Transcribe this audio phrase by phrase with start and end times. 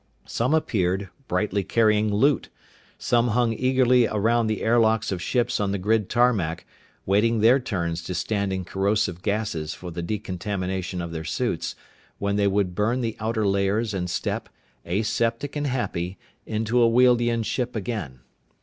[0.25, 2.49] Some appeared, brightly carrying loot.
[2.97, 6.65] Some hung eagerly around the airlocks of ships on the grid tarmac,
[7.05, 11.75] waiting their turns to stand in corrosive gases for the decontamination of their suits,
[12.17, 14.49] when they would burn the outer layers and step,
[14.87, 18.21] aseptic and happy, into a Wealdian ship again.